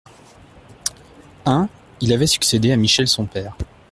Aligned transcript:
un 1.45 1.69
Il 1.99 2.11
avait 2.11 2.25
succédé 2.25 2.71
à 2.71 2.75
Michel 2.75 3.07
son 3.07 3.27
père. 3.27 3.55